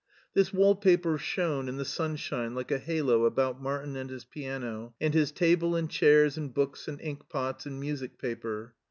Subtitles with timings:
[0.33, 4.25] This wall paper shone in the sun shine like a halo about Martin and his
[4.25, 8.73] piano, and his table and chairs and books and ink pots and music paper.